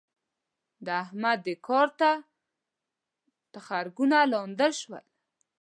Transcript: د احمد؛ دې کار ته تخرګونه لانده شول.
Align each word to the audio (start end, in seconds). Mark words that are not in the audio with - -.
د 0.85 0.87
احمد؛ 1.03 1.39
دې 1.45 1.55
کار 1.67 1.87
ته 1.99 2.11
تخرګونه 3.53 4.17
لانده 4.31 4.69
شول. 4.79 5.05